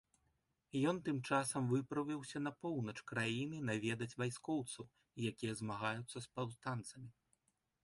Ён 0.91 0.95
тым 1.09 1.17
часам 1.29 1.67
выправіўся 1.73 2.41
на 2.45 2.53
поўнач 2.63 2.97
краіны 3.13 3.61
наведаць 3.71 4.17
вайскоўцаў, 4.23 4.91
якія 5.31 5.53
змагаюцца 5.63 6.17
з 6.27 6.27
паўстанцамі. 6.35 7.09